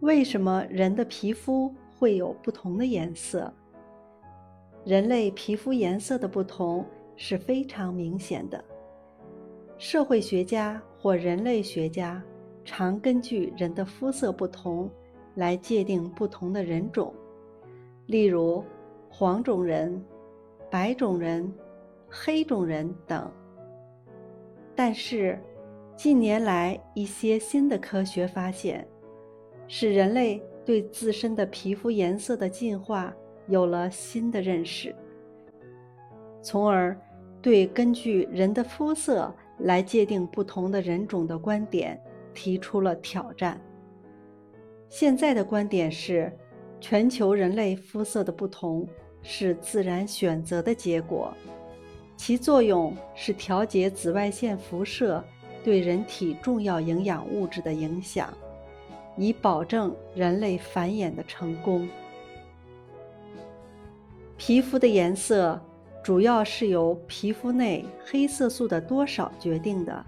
[0.00, 3.52] 为什么人的皮肤会有不同的颜色？
[4.84, 6.84] 人类皮肤颜色的不同
[7.16, 8.62] 是非常明显的。
[9.78, 12.22] 社会学家或人类学家
[12.64, 14.90] 常根据人的肤色不同
[15.34, 17.12] 来界定不同的人种，
[18.06, 18.62] 例如
[19.08, 20.04] 黄种人、
[20.70, 21.50] 白种人、
[22.08, 23.30] 黑种人等。
[24.74, 25.38] 但是，
[25.96, 28.86] 近年来一些新的科学发现。
[29.68, 33.14] 使人类对自身的皮肤颜色的进化
[33.48, 34.94] 有了新的认识，
[36.42, 36.96] 从而
[37.40, 42.00] 对根据人的肤色来界定不同的人种的观点
[42.34, 43.60] 提出了挑战。
[44.88, 46.32] 现在的观点是，
[46.80, 48.86] 全球人类肤色的不同
[49.22, 51.32] 是自然选择的结果，
[52.16, 55.22] 其作用是调节紫外线辐射
[55.64, 58.32] 对人体重要营养物质的影响。
[59.16, 61.88] 以保证人类繁衍的成功。
[64.36, 65.60] 皮肤的颜色
[66.02, 70.04] 主要是由皮肤内黑色素的多少决定的。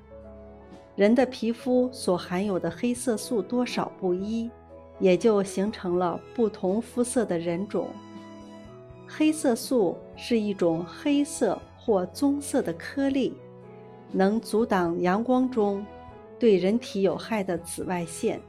[0.95, 4.51] 人的皮肤所含有的黑色素多少不一，
[4.99, 7.89] 也就形成了不同肤色的人种。
[9.07, 13.33] 黑色素是一种黑色或棕色的颗粒，
[14.13, 15.87] 能阻挡阳光中
[16.39, 18.41] 对人体有害的紫外线。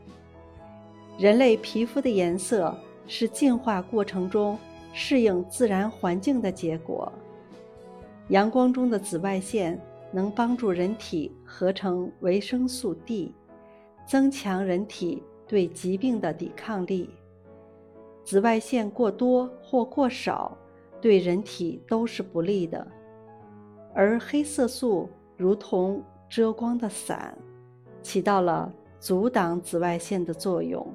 [1.20, 2.74] 人类皮肤的颜色
[3.06, 4.58] 是进化过程中
[4.94, 7.12] 适应自然环境的结果。
[8.30, 9.78] 阳光中的紫外线
[10.14, 13.36] 能帮助人体合成维生素 D，
[14.08, 17.10] 增强人体对疾病的抵抗力。
[18.24, 20.58] 紫外线过多或过少
[21.02, 22.88] 对人体都是不利的，
[23.94, 27.38] 而黑色素如同遮光的伞，
[28.02, 30.88] 起到了阻挡紫外线的作用。